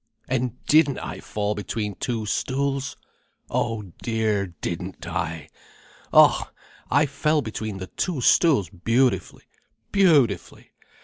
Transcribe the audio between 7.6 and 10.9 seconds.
the two stools beautifully, beautifully!